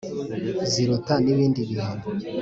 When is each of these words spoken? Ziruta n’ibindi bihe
Ziruta 0.71 1.13
n’ibindi 1.23 1.57
bihe 1.69 1.87